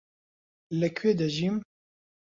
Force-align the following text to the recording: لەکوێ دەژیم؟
لەکوێ 0.79 1.11
دەژیم؟ 1.19 1.55